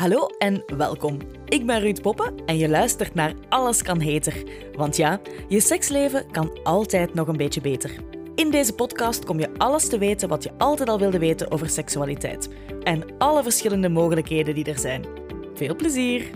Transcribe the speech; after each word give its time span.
Hallo 0.00 0.26
en 0.38 0.62
welkom. 0.76 1.18
Ik 1.44 1.66
ben 1.66 1.80
Ruud 1.80 2.00
Poppen 2.00 2.44
en 2.46 2.56
je 2.56 2.68
luistert 2.68 3.14
naar 3.14 3.34
Alles 3.48 3.82
kan 3.82 4.00
heter. 4.00 4.44
Want 4.76 4.96
ja, 4.96 5.20
je 5.48 5.60
seksleven 5.60 6.30
kan 6.30 6.62
altijd 6.62 7.14
nog 7.14 7.28
een 7.28 7.36
beetje 7.36 7.60
beter. 7.60 8.04
In 8.34 8.50
deze 8.50 8.74
podcast 8.74 9.24
kom 9.24 9.38
je 9.38 9.54
alles 9.56 9.88
te 9.88 9.98
weten 9.98 10.28
wat 10.28 10.42
je 10.42 10.52
altijd 10.58 10.88
al 10.88 10.98
wilde 10.98 11.18
weten 11.18 11.50
over 11.50 11.68
seksualiteit. 11.68 12.48
En 12.82 13.04
alle 13.18 13.42
verschillende 13.42 13.88
mogelijkheden 13.88 14.54
die 14.54 14.64
er 14.64 14.78
zijn. 14.78 15.04
Veel 15.54 15.76
plezier! 15.76 16.30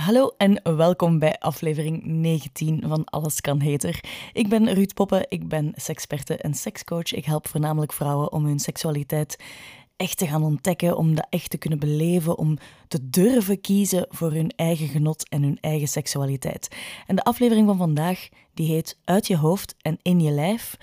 Hallo 0.00 0.34
en 0.36 0.60
welkom 0.76 1.18
bij 1.18 1.38
aflevering 1.38 2.04
19 2.04 2.84
van 2.86 3.04
Alles 3.04 3.40
kan 3.40 3.60
heter. 3.60 4.00
Ik 4.32 4.48
ben 4.48 4.74
Ruud 4.74 4.94
Poppen, 4.94 5.26
ik 5.28 5.48
ben 5.48 5.72
seksperte 5.74 6.36
en 6.36 6.54
sekscoach. 6.54 7.12
Ik 7.12 7.24
help 7.24 7.48
voornamelijk 7.48 7.92
vrouwen 7.92 8.32
om 8.32 8.44
hun 8.44 8.58
seksualiteit 8.58 9.36
echt 10.00 10.18
te 10.18 10.26
gaan 10.26 10.42
ontdekken, 10.42 10.96
om 10.96 11.14
dat 11.14 11.26
echt 11.30 11.50
te 11.50 11.58
kunnen 11.58 11.78
beleven, 11.78 12.38
om 12.38 12.58
te 12.88 13.10
durven 13.10 13.60
kiezen 13.60 14.06
voor 14.08 14.32
hun 14.32 14.52
eigen 14.56 14.88
genot 14.88 15.28
en 15.28 15.42
hun 15.42 15.58
eigen 15.60 15.88
seksualiteit. 15.88 16.76
En 17.06 17.16
de 17.16 17.24
aflevering 17.24 17.66
van 17.66 17.76
vandaag 17.76 18.28
die 18.54 18.66
heet 18.66 18.98
Uit 19.04 19.26
je 19.26 19.36
hoofd 19.36 19.74
en 19.82 19.98
in 20.02 20.20
je 20.20 20.30
lijf. 20.30 20.76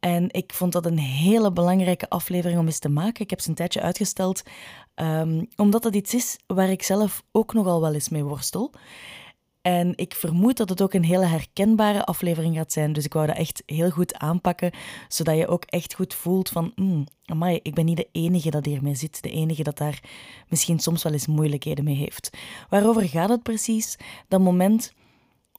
En 0.00 0.30
ik 0.30 0.52
vond 0.52 0.72
dat 0.72 0.86
een 0.86 0.98
hele 0.98 1.52
belangrijke 1.52 2.08
aflevering 2.08 2.58
om 2.58 2.66
eens 2.66 2.78
te 2.78 2.88
maken. 2.88 3.22
Ik 3.22 3.30
heb 3.30 3.40
ze 3.40 3.48
een 3.48 3.54
tijdje 3.54 3.80
uitgesteld, 3.80 4.42
um, 4.96 5.48
omdat 5.56 5.82
dat 5.82 5.94
iets 5.94 6.14
is 6.14 6.36
waar 6.46 6.70
ik 6.70 6.82
zelf 6.82 7.22
ook 7.32 7.54
nogal 7.54 7.80
wel 7.80 7.94
eens 7.94 8.08
mee 8.08 8.24
worstel. 8.24 8.72
En 9.68 9.92
ik 9.96 10.14
vermoed 10.14 10.56
dat 10.56 10.68
het 10.68 10.82
ook 10.82 10.92
een 10.92 11.04
hele 11.04 11.24
herkenbare 11.24 12.04
aflevering 12.04 12.56
gaat 12.56 12.72
zijn. 12.72 12.92
Dus 12.92 13.04
ik 13.04 13.12
wou 13.12 13.26
dat 13.26 13.36
echt 13.36 13.62
heel 13.66 13.90
goed 13.90 14.18
aanpakken, 14.18 14.70
zodat 15.08 15.36
je 15.36 15.48
ook 15.48 15.64
echt 15.64 15.94
goed 15.94 16.14
voelt 16.14 16.48
van... 16.48 16.72
Mm, 16.74 17.06
ik 17.62 17.74
ben 17.74 17.84
niet 17.84 17.96
de 17.96 18.08
enige 18.12 18.50
dat 18.50 18.64
hiermee 18.64 18.94
zit. 18.94 19.22
De 19.22 19.30
enige 19.30 19.62
dat 19.62 19.78
daar 19.78 20.02
misschien 20.48 20.78
soms 20.78 21.02
wel 21.02 21.12
eens 21.12 21.26
moeilijkheden 21.26 21.84
mee 21.84 21.94
heeft. 21.94 22.36
Waarover 22.68 23.08
gaat 23.08 23.28
het 23.28 23.42
precies? 23.42 23.96
Dat 24.28 24.40
moment 24.40 24.92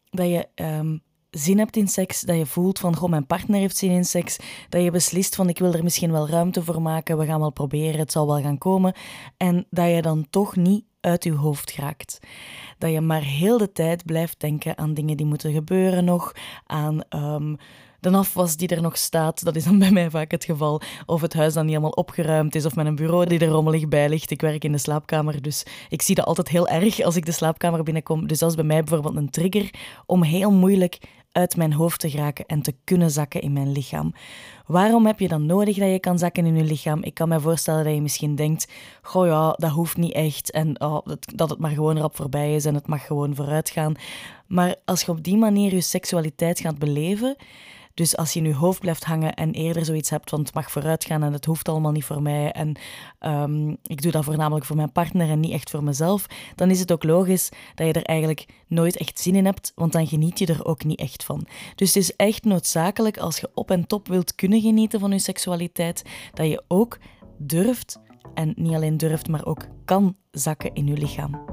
dat 0.10 0.28
je 0.28 0.48
ehm, 0.56 0.98
zin 1.30 1.58
hebt 1.58 1.78
in 1.78 1.88
seks, 1.88 2.22
dat 2.22 2.38
je 2.38 2.46
voelt 2.46 2.80
van, 2.80 2.96
goh, 2.96 3.10
mijn 3.10 3.26
partner 3.26 3.60
heeft 3.60 3.78
zin 3.78 3.92
in 3.92 4.06
seks, 4.06 4.38
dat 4.70 4.84
je 4.84 4.92
beslist 4.92 5.36
van, 5.36 5.50
ik 5.50 5.60
wil 5.60 5.74
er 5.74 5.84
misschien 5.84 6.12
wel 6.12 6.30
ruimte 6.30 6.64
voor 6.64 6.82
maken, 6.82 7.18
we 7.18 7.26
gaan 7.26 7.40
wel 7.40 7.52
proberen, 7.52 8.00
het 8.00 8.12
zal 8.12 8.28
wel 8.28 8.42
gaan 8.42 8.58
komen, 8.58 8.94
en 9.38 9.66
dat 9.70 9.90
je 9.90 10.02
dan 10.02 10.28
toch 10.30 10.56
niet 10.56 10.84
uit 11.02 11.24
je 11.24 11.32
hoofd 11.32 11.72
geraakt. 11.72 12.20
Dat 12.80 12.92
je 12.92 13.02
maar 13.02 13.22
heel 13.22 13.58
de 13.58 13.72
tijd 13.72 14.06
blijft 14.06 14.40
denken 14.40 14.78
aan 14.78 14.94
dingen 14.94 15.18
die 15.18 15.26
moeten 15.26 15.54
gebeuren 15.54 16.06
nog, 16.06 16.34
aan 16.66 17.02
um, 17.10 17.58
de 18.00 18.10
afwas 18.10 18.56
die 18.56 18.68
er 18.68 18.82
nog 18.82 18.98
staat. 18.98 19.44
Dat 19.44 19.56
is 19.56 19.64
dan 19.64 19.80
bij 19.80 19.92
mij 19.92 20.10
vaak 20.10 20.32
het 20.32 20.46
geval. 20.46 20.82
Of 21.06 21.22
het 21.22 21.34
huis 21.34 21.54
dan 21.54 21.64
niet 21.64 21.72
helemaal 21.72 21.96
opgeruimd 21.96 22.56
is, 22.56 22.66
of 22.66 22.76
met 22.76 22.86
een 22.86 22.96
bureau 22.96 23.26
die 23.26 23.40
er 23.40 23.48
rommelig 23.48 23.88
bij 23.88 24.10
ligt. 24.10 24.32
Ik 24.32 24.42
werk 24.42 24.64
in 24.64 24.72
de 24.72 24.78
slaapkamer, 24.78 25.42
dus 25.42 25.66
ik 25.90 26.02
zie 26.02 26.16
dat 26.16 26.26
altijd 26.26 26.48
heel 26.48 26.68
erg 26.68 27.02
als 27.02 27.16
ik 27.16 27.26
de 27.26 27.32
slaapkamer 27.32 27.84
binnenkom. 27.84 28.28
Dus 28.28 28.40
dat 28.40 28.50
is 28.50 28.56
bij 28.56 28.66
mij 28.66 28.84
bijvoorbeeld 28.84 29.16
een 29.16 29.30
trigger 29.30 29.70
om 30.06 30.24
heel 30.24 30.52
moeilijk 30.52 30.98
uit 31.32 31.56
mijn 31.56 31.74
hoofd 31.74 32.00
te 32.00 32.10
geraken 32.10 32.46
en 32.46 32.62
te 32.62 32.76
kunnen 32.84 33.12
zakken 33.12 33.42
in 33.42 33.54
mijn 33.54 33.72
lichaam. 33.72 34.14
Waarom 34.66 35.06
heb 35.06 35.20
je 35.20 35.28
dan 35.28 35.46
nodig 35.46 35.78
dat 35.78 35.92
je 35.92 36.00
kan 36.00 36.20
zakken 36.20 36.46
in 36.46 36.56
je 36.56 36.64
lichaam? 36.64 37.04
Ik 37.04 37.14
kan 37.14 37.30
me 37.30 37.40
voorstellen 37.40 37.84
dat 37.84 37.94
je 37.94 38.02
misschien 38.02 38.36
denkt: 38.36 38.68
Goh 39.02 39.26
ja, 39.26 39.52
dat 39.58 39.72
hoeft 39.72 39.98
niet 39.98 40.14
echt. 40.14 40.52
En 40.52 40.82
oh, 40.82 41.06
dat, 41.36 41.50
het 41.50 41.60
maar 41.60 41.72
gewoon 41.72 41.98
rap 41.98 42.16
voorbij 42.16 42.56
is 42.56 42.66
en 42.66 42.76
het 42.76 42.88
mag 42.88 43.06
gewoon 43.06 43.36
vooruit 43.36 43.70
gaan. 43.70 43.96
Maar 44.48 44.76
als 44.86 45.02
je 45.02 45.12
op 45.12 45.24
die 45.24 45.38
manier 45.38 45.74
je 45.74 45.82
seksualiteit 45.82 46.60
gaat 46.60 46.80
beleven, 46.80 47.36
dus 48.00 48.18
als 48.18 48.34
je 48.34 48.40
in 48.40 48.46
je 48.46 48.56
hoofd 48.56 48.80
blijft 48.80 49.04
hangen 49.04 49.34
en 49.34 49.52
eerder 49.52 49.86
zoiets 49.86 50.10
hebt 50.10 50.30
van 50.30 50.40
het 50.40 50.54
mag 50.54 50.72
vooruit 50.72 51.06
gaan 51.06 51.24
en 51.24 51.34
het 51.34 51.46
hoeft 51.46 51.70
allemaal 51.70 51.92
niet 51.92 52.06
voor 52.06 52.22
mij 52.22 52.52
en 52.52 52.78
um, 53.20 53.78
ik 53.84 54.02
doe 54.02 54.12
dat 54.12 54.24
voornamelijk 54.24 54.66
voor 54.66 54.76
mijn 54.76 54.92
partner 54.92 55.30
en 55.30 55.40
niet 55.40 55.52
echt 55.52 55.70
voor 55.70 55.84
mezelf, 55.84 56.26
dan 56.56 56.70
is 56.70 56.80
het 56.80 56.92
ook 56.92 57.04
logisch 57.04 57.50
dat 57.76 57.88
je 57.88 57.94
er 57.94 58.04
eigenlijk 58.04 58.46
nooit 58.68 58.98
echt 58.98 59.20
zin 59.20 59.36
in 59.36 59.46
hebt, 59.46 59.72
want 59.76 59.92
dan 59.92 60.08
geniet 60.08 60.40
je 60.40 60.46
er 60.46 60.66
ook 60.66 60.84
niet 60.84 61.00
echt 61.00 61.24
van. 61.24 61.48
Dus 61.76 61.94
het 61.94 62.04
is 62.04 62.16
echt 62.16 62.44
noodzakelijk 62.44 63.18
als 63.18 63.40
je 63.40 63.50
op 63.54 63.72
en 63.72 63.88
top 63.88 64.08
wilt 64.08 64.36
kunnen 64.36 64.62
genieten 64.62 65.00
van 65.00 65.12
je 65.12 65.20
seksualiteit, 65.20 66.02
dat 66.34 66.48
je 66.48 66.64
ook 66.68 66.98
durft 67.38 68.00
en 68.34 68.54
niet 68.56 68.74
alleen 68.74 68.98
durft, 68.98 69.28
maar 69.28 69.46
ook 69.46 69.68
kan 69.86 70.16
zakken 70.32 70.74
in 70.74 70.88
je 70.88 70.98
lichaam. 70.98 71.49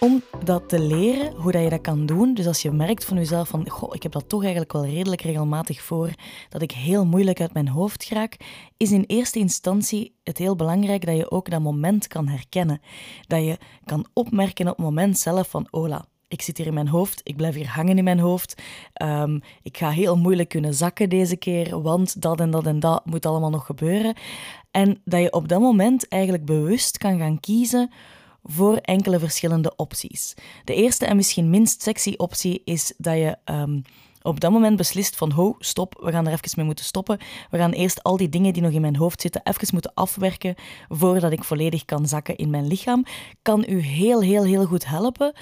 Om 0.00 0.22
dat 0.44 0.68
te 0.68 0.80
leren, 0.80 1.32
hoe 1.34 1.52
dat 1.52 1.62
je 1.62 1.68
dat 1.68 1.80
kan 1.80 2.06
doen. 2.06 2.34
Dus 2.34 2.46
als 2.46 2.62
je 2.62 2.70
merkt 2.70 3.04
van 3.04 3.16
jezelf 3.16 3.48
van, 3.48 3.68
goh, 3.68 3.94
ik 3.94 4.02
heb 4.02 4.12
dat 4.12 4.28
toch 4.28 4.40
eigenlijk 4.40 4.72
wel 4.72 4.86
redelijk 4.86 5.22
regelmatig 5.22 5.82
voor, 5.82 6.10
dat 6.48 6.62
ik 6.62 6.70
heel 6.70 7.06
moeilijk 7.06 7.40
uit 7.40 7.52
mijn 7.52 7.68
hoofd 7.68 8.08
raak, 8.08 8.36
is 8.76 8.92
in 8.92 9.04
eerste 9.06 9.38
instantie 9.38 10.14
het 10.24 10.38
heel 10.38 10.56
belangrijk 10.56 11.06
dat 11.06 11.16
je 11.16 11.30
ook 11.30 11.50
dat 11.50 11.60
moment 11.60 12.06
kan 12.06 12.28
herkennen. 12.28 12.80
Dat 13.26 13.44
je 13.44 13.58
kan 13.84 14.06
opmerken 14.12 14.68
op 14.68 14.76
het 14.76 14.84
moment 14.84 15.18
zelf 15.18 15.48
van, 15.48 15.68
ola, 15.70 16.04
ik 16.28 16.42
zit 16.42 16.56
hier 16.56 16.66
in 16.66 16.74
mijn 16.74 16.88
hoofd, 16.88 17.20
ik 17.22 17.36
blijf 17.36 17.54
hier 17.54 17.68
hangen 17.68 17.98
in 17.98 18.04
mijn 18.04 18.18
hoofd. 18.18 18.62
Um, 19.02 19.40
ik 19.62 19.76
ga 19.76 19.90
heel 19.90 20.16
moeilijk 20.16 20.48
kunnen 20.48 20.74
zakken 20.74 21.08
deze 21.08 21.36
keer, 21.36 21.82
want 21.82 22.22
dat 22.22 22.40
en 22.40 22.50
dat 22.50 22.66
en 22.66 22.80
dat 22.80 23.06
moet 23.06 23.26
allemaal 23.26 23.50
nog 23.50 23.66
gebeuren. 23.66 24.14
En 24.70 25.00
dat 25.04 25.20
je 25.20 25.32
op 25.32 25.48
dat 25.48 25.60
moment 25.60 26.08
eigenlijk 26.08 26.44
bewust 26.44 26.98
kan 26.98 27.18
gaan 27.18 27.40
kiezen 27.40 27.90
voor 28.48 28.76
enkele 28.76 29.18
verschillende 29.18 29.72
opties. 29.76 30.34
De 30.64 30.74
eerste 30.74 31.06
en 31.06 31.16
misschien 31.16 31.50
minst 31.50 31.82
sexy 31.82 32.14
optie 32.16 32.62
is 32.64 32.92
dat 32.96 33.14
je 33.14 33.36
um, 33.44 33.82
op 34.26 34.40
dat 34.40 34.50
moment 34.50 34.76
beslist 34.76 35.16
van 35.16 35.30
ho, 35.30 35.56
stop, 35.58 35.98
we 36.00 36.10
gaan 36.10 36.26
er 36.26 36.32
even 36.32 36.50
mee 36.56 36.66
moeten 36.66 36.84
stoppen. 36.84 37.18
We 37.50 37.58
gaan 37.58 37.72
eerst 37.72 38.02
al 38.02 38.16
die 38.16 38.28
dingen 38.28 38.52
die 38.52 38.62
nog 38.62 38.72
in 38.72 38.80
mijn 38.80 38.96
hoofd 38.96 39.20
zitten 39.20 39.40
even 39.44 39.68
moeten 39.72 39.94
afwerken 39.94 40.54
voordat 40.88 41.32
ik 41.32 41.44
volledig 41.44 41.84
kan 41.84 42.06
zakken 42.06 42.36
in 42.36 42.50
mijn 42.50 42.66
lichaam. 42.66 43.04
Kan 43.42 43.64
u 43.68 43.80
heel, 43.80 44.22
heel, 44.22 44.44
heel 44.44 44.64
goed 44.64 44.86
helpen. 44.86 45.32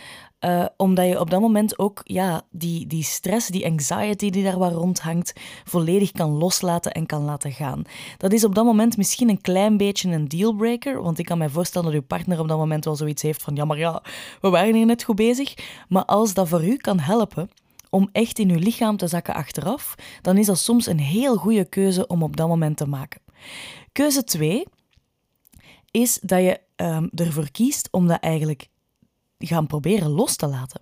Uh, 0.44 0.65
omdat 0.77 1.06
je 1.06 1.21
op 1.21 1.31
dat 1.31 1.41
moment 1.41 1.78
ook 1.78 2.00
ja, 2.05 2.43
die, 2.50 2.87
die 2.87 3.03
stress, 3.03 3.49
die 3.49 3.66
anxiety 3.66 4.31
die 4.31 4.44
daar 4.44 4.59
wat 4.59 4.72
rondhangt, 4.72 5.32
volledig 5.65 6.12
kan 6.12 6.31
loslaten 6.31 6.93
en 6.93 7.06
kan 7.06 7.22
laten 7.22 7.53
gaan. 7.53 7.82
Dat 8.16 8.32
is 8.32 8.44
op 8.44 8.55
dat 8.55 8.65
moment 8.65 8.97
misschien 8.97 9.28
een 9.28 9.41
klein 9.41 9.77
beetje 9.77 10.10
een 10.10 10.28
dealbreaker, 10.28 11.03
want 11.03 11.19
ik 11.19 11.25
kan 11.25 11.38
me 11.38 11.50
voorstellen 11.50 11.93
dat 11.93 12.00
uw 12.00 12.06
partner 12.06 12.41
op 12.41 12.49
dat 12.49 12.59
moment 12.59 12.84
wel 12.84 12.97
zoiets 12.97 13.22
heeft 13.22 13.43
van 13.43 13.55
ja, 13.55 13.65
maar 13.65 13.78
ja, 13.78 14.03
we 14.41 14.49
waren 14.49 14.75
hier 14.75 14.87
net 14.87 15.03
goed 15.03 15.16
bezig. 15.16 15.55
Maar 15.88 16.05
als 16.05 16.34
dat 16.34 16.49
voor 16.49 16.65
u 16.65 16.76
kan 16.76 16.99
helpen, 16.99 17.50
om 17.91 18.09
echt 18.12 18.38
in 18.38 18.50
uw 18.50 18.59
lichaam 18.59 18.97
te 18.97 19.06
zakken 19.06 19.34
achteraf, 19.34 19.94
dan 20.22 20.37
is 20.38 20.47
dat 20.47 20.59
soms 20.59 20.87
een 20.87 21.00
heel 21.00 21.37
goede 21.37 21.65
keuze 21.65 22.06
om 22.06 22.22
op 22.22 22.37
dat 22.37 22.49
moment 22.49 22.76
te 22.76 22.87
maken. 22.87 23.21
Keuze 23.93 24.25
2 24.25 24.66
is 25.91 26.19
dat 26.22 26.41
je 26.41 26.61
um, 26.76 27.11
ervoor 27.15 27.50
kiest 27.50 27.88
om 27.91 28.06
dat 28.06 28.21
eigenlijk 28.21 28.69
gaan 29.47 29.66
proberen 29.66 30.10
los 30.10 30.37
te 30.37 30.47
laten. 30.47 30.81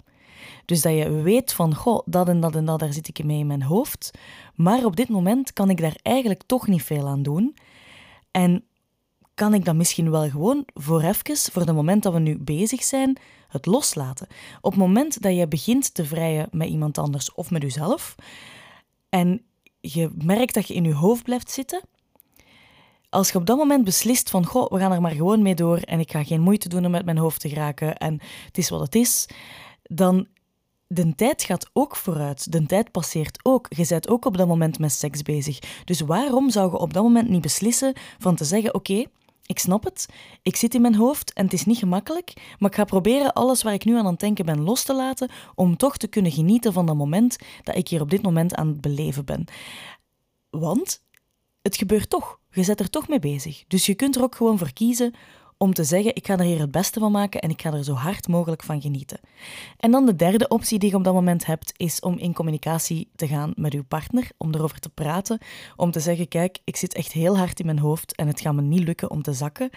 Dus 0.64 0.80
dat 0.80 0.92
je 0.92 1.10
weet 1.10 1.52
van, 1.52 1.74
goh, 1.74 2.02
dat 2.04 2.28
en 2.28 2.40
dat 2.40 2.54
en 2.54 2.64
dat, 2.64 2.78
daar 2.78 2.92
zit 2.92 3.08
ik 3.08 3.24
mee 3.24 3.38
in 3.38 3.46
mijn 3.46 3.62
hoofd. 3.62 4.10
Maar 4.54 4.84
op 4.84 4.96
dit 4.96 5.08
moment 5.08 5.52
kan 5.52 5.70
ik 5.70 5.80
daar 5.80 5.96
eigenlijk 6.02 6.42
toch 6.46 6.66
niet 6.66 6.82
veel 6.82 7.08
aan 7.08 7.22
doen. 7.22 7.56
En 8.30 8.64
kan 9.34 9.54
ik 9.54 9.64
dat 9.64 9.74
misschien 9.74 10.10
wel 10.10 10.30
gewoon 10.30 10.66
voor 10.74 11.02
even, 11.02 11.36
voor 11.36 11.62
het 11.62 11.74
moment 11.74 12.02
dat 12.02 12.12
we 12.12 12.18
nu 12.18 12.38
bezig 12.38 12.82
zijn, 12.82 13.18
het 13.48 13.66
loslaten. 13.66 14.26
Op 14.60 14.70
het 14.70 14.80
moment 14.80 15.22
dat 15.22 15.36
je 15.36 15.48
begint 15.48 15.94
te 15.94 16.04
vrijen 16.04 16.48
met 16.50 16.68
iemand 16.68 16.98
anders 16.98 17.34
of 17.34 17.50
met 17.50 17.62
jezelf, 17.62 18.14
en 19.08 19.42
je 19.80 20.10
merkt 20.14 20.54
dat 20.54 20.68
je 20.68 20.74
in 20.74 20.84
je 20.84 20.94
hoofd 20.94 21.22
blijft 21.22 21.50
zitten, 21.50 21.82
als 23.12 23.30
je 23.30 23.38
op 23.38 23.46
dat 23.46 23.56
moment 23.56 23.84
beslist 23.84 24.30
van, 24.30 24.46
goh, 24.46 24.70
we 24.70 24.78
gaan 24.78 24.92
er 24.92 25.00
maar 25.00 25.14
gewoon 25.14 25.42
mee 25.42 25.54
door 25.54 25.76
en 25.76 26.00
ik 26.00 26.10
ga 26.10 26.24
geen 26.24 26.40
moeite 26.40 26.68
doen 26.68 26.84
om 26.84 26.90
met 26.90 27.04
mijn 27.04 27.18
hoofd 27.18 27.40
te 27.40 27.48
geraken 27.48 27.96
en 27.96 28.20
het 28.46 28.58
is 28.58 28.68
wat 28.68 28.80
het 28.80 28.94
is, 28.94 29.26
dan 29.82 30.26
de 30.86 31.14
tijd 31.14 31.42
gaat 31.42 31.70
ook 31.72 31.96
vooruit. 31.96 32.52
De 32.52 32.66
tijd 32.66 32.90
passeert 32.90 33.38
ook. 33.42 33.66
Je 33.68 33.86
bent 33.88 34.08
ook 34.08 34.24
op 34.24 34.36
dat 34.36 34.46
moment 34.46 34.78
met 34.78 34.92
seks 34.92 35.22
bezig. 35.22 35.58
Dus 35.84 36.00
waarom 36.00 36.50
zou 36.50 36.70
je 36.70 36.78
op 36.78 36.92
dat 36.92 37.02
moment 37.02 37.28
niet 37.28 37.40
beslissen 37.40 37.92
van 38.18 38.34
te 38.34 38.44
zeggen, 38.44 38.74
oké, 38.74 39.04
ik 39.46 39.58
snap 39.58 39.84
het, 39.84 40.08
ik 40.42 40.56
zit 40.56 40.74
in 40.74 40.80
mijn 40.80 40.94
hoofd 40.94 41.32
en 41.32 41.44
het 41.44 41.52
is 41.52 41.64
niet 41.64 41.78
gemakkelijk, 41.78 42.56
maar 42.58 42.70
ik 42.70 42.76
ga 42.76 42.84
proberen 42.84 43.32
alles 43.32 43.62
waar 43.62 43.74
ik 43.74 43.84
nu 43.84 43.92
aan 43.92 44.04
aan 44.04 44.10
het 44.10 44.20
denken 44.20 44.46
ben 44.46 44.62
los 44.62 44.82
te 44.82 44.94
laten, 44.94 45.30
om 45.54 45.76
toch 45.76 45.96
te 45.96 46.06
kunnen 46.06 46.32
genieten 46.32 46.72
van 46.72 46.86
dat 46.86 46.96
moment 46.96 47.36
dat 47.62 47.76
ik 47.76 47.88
hier 47.88 48.00
op 48.00 48.10
dit 48.10 48.22
moment 48.22 48.54
aan 48.54 48.68
het 48.68 48.80
beleven 48.80 49.24
ben. 49.24 49.44
Want 50.50 51.02
het 51.62 51.76
gebeurt 51.76 52.10
toch. 52.10 52.40
Je 52.52 52.62
zet 52.62 52.80
er 52.80 52.90
toch 52.90 53.08
mee 53.08 53.18
bezig. 53.18 53.64
Dus 53.68 53.86
je 53.86 53.94
kunt 53.94 54.16
er 54.16 54.22
ook 54.22 54.34
gewoon 54.34 54.58
voor 54.58 54.72
kiezen 54.72 55.14
om 55.62 55.74
te 55.74 55.84
zeggen: 55.84 56.14
ik 56.14 56.26
ga 56.26 56.32
er 56.32 56.44
hier 56.44 56.60
het 56.60 56.70
beste 56.70 57.00
van 57.00 57.12
maken 57.12 57.40
en 57.40 57.50
ik 57.50 57.62
ga 57.62 57.72
er 57.72 57.84
zo 57.84 57.92
hard 57.92 58.28
mogelijk 58.28 58.62
van 58.62 58.80
genieten. 58.80 59.20
En 59.76 59.90
dan 59.90 60.06
de 60.06 60.16
derde 60.16 60.48
optie 60.48 60.78
die 60.78 60.90
je 60.90 60.96
op 60.96 61.04
dat 61.04 61.14
moment 61.14 61.46
hebt, 61.46 61.72
is 61.76 62.00
om 62.00 62.18
in 62.18 62.32
communicatie 62.32 63.08
te 63.16 63.26
gaan 63.26 63.52
met 63.56 63.74
uw 63.74 63.84
partner, 63.84 64.30
om 64.36 64.54
erover 64.54 64.78
te 64.78 64.88
praten, 64.88 65.38
om 65.76 65.90
te 65.90 66.00
zeggen: 66.00 66.28
kijk, 66.28 66.58
ik 66.64 66.76
zit 66.76 66.94
echt 66.94 67.12
heel 67.12 67.38
hard 67.38 67.60
in 67.60 67.66
mijn 67.66 67.78
hoofd 67.78 68.14
en 68.14 68.26
het 68.26 68.40
gaat 68.40 68.54
me 68.54 68.62
niet 68.62 68.84
lukken 68.84 69.10
om 69.10 69.22
te 69.22 69.32
zakken. 69.32 69.70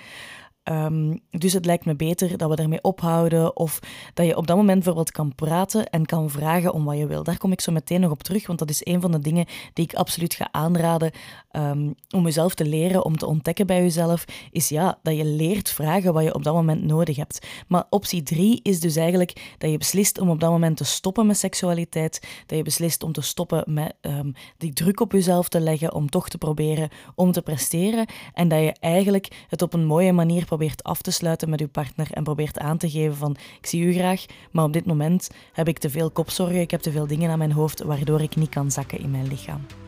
Ehm, 0.66 1.16
dus 1.30 1.54
het 1.54 1.66
lijkt 1.66 1.86
me 1.86 1.96
beter 1.96 2.38
dat 2.38 2.50
we 2.50 2.56
ermee 2.56 2.82
ophouden 2.82 3.56
of 3.56 3.80
dat 4.14 4.26
je 4.26 4.38
op 4.38 4.48
dat 4.48 4.58
moment 4.58 4.76
bijvoorbeeld 4.76 5.12
kan 5.12 5.36
praten 5.36 5.90
en 5.90 6.06
kan 6.06 6.30
vragen 6.30 6.74
om 6.74 6.86
wat 6.86 6.98
je 6.98 7.08
wil. 7.08 7.24
Daar 7.24 7.38
kom 7.38 7.52
ik 7.52 7.62
zo 7.62 7.72
meteen 7.72 8.02
nog 8.02 8.12
op 8.12 8.24
terug, 8.24 8.48
want 8.48 8.60
dat 8.60 8.70
is 8.70 8.86
een 8.86 9.02
van 9.02 9.12
de 9.12 9.20
dingen 9.20 9.46
die 9.74 9.86
ik 9.86 9.94
absoluut 9.94 10.34
ga 10.34 10.48
aanraden 10.52 11.12
um, 11.52 11.96
om 12.10 12.24
jezelf 12.24 12.56
te 12.56 12.66
leren, 12.66 13.06
om 13.06 13.18
te 13.18 13.26
ontdekken 13.26 13.68
bij 13.68 13.82
jezelf, 13.82 14.26
is 14.52 14.70
ja, 14.70 15.00
dat 15.04 15.18
je 15.18 15.26
leert 15.26 15.70
vragen 15.70 16.14
wat 16.14 16.24
je 16.24 16.34
op 16.34 16.44
dat 16.44 16.54
moment 16.54 16.84
nodig 16.84 17.16
hebt. 17.16 17.48
Maar 17.68 17.86
optie 17.90 18.24
drie 18.24 18.60
is 18.64 18.80
dus 18.80 18.96
eigenlijk 18.96 19.56
dat 19.58 19.72
je 19.72 19.78
beslist 19.78 20.20
om 20.20 20.30
op 20.30 20.40
dat 20.40 20.52
moment 20.52 20.78
te 20.78 20.84
stoppen 20.84 21.26
met 21.26 21.38
seksualiteit, 21.38 22.28
dat 22.46 22.58
je 22.58 22.64
beslist 22.64 23.04
om 23.04 23.12
te 23.12 23.22
stoppen 23.22 23.64
met 23.74 23.96
um, 24.02 24.34
die 24.58 24.74
druk 24.74 25.00
op 25.00 25.12
jezelf 25.12 25.50
te 25.50 25.60
leggen 25.60 25.94
om 25.94 26.10
toch 26.10 26.30
te 26.30 26.38
proberen 26.38 26.90
om 27.16 27.32
te 27.32 27.42
presteren 27.42 28.08
en 28.34 28.48
dat 28.48 28.60
je 28.60 28.76
eigenlijk 28.80 29.46
het 29.48 29.62
op 29.62 29.74
een 29.74 29.86
mooie 29.86 30.14
manier 30.14 30.46
probeert 30.56 30.84
af 30.84 31.02
te 31.02 31.12
sluiten 31.12 31.50
met 31.50 31.60
je 31.60 31.68
partner 31.68 32.08
en 32.12 32.24
probeert 32.24 32.60
aan 32.60 32.78
te 32.78 32.90
geven 32.90 33.16
van 33.16 33.36
ik 33.60 33.66
zie 33.66 33.84
u 33.84 33.94
graag, 33.94 34.26
maar 34.52 34.64
op 34.64 34.74
dit 34.74 34.86
moment 34.86 35.30
heb 35.54 35.68
ik 35.68 35.78
te 35.78 35.90
veel 35.90 36.12
kopzorgen, 36.12 36.60
ik 36.60 36.72
heb 36.72 36.82
te 36.82 36.92
veel 36.92 37.08
dingen 37.08 37.32
aan 37.32 37.38
mijn 37.38 37.52
hoofd 37.52 37.84
waardoor 37.84 38.22
ik 38.22 38.36
niet 38.36 38.50
kan 38.50 38.72
zakken 38.72 39.00
in 39.00 39.12
mijn 39.12 39.28
lichaam. 39.28 39.85